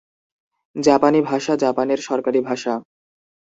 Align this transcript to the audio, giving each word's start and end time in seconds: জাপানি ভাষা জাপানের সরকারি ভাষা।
জাপানি 0.75 1.19
ভাষা 1.21 1.53
জাপানের 1.55 1.99
সরকারি 1.99 2.39
ভাষা। 2.41 2.73